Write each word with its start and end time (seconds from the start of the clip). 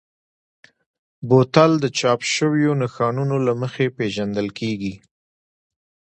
بوتل 1.27 1.71
د 1.83 1.85
چاپ 1.99 2.19
شویو 2.33 2.71
نښانونو 2.81 3.35
له 3.47 3.53
مخې 3.61 3.85
پېژندل 3.97 4.47
کېږي. 4.59 4.93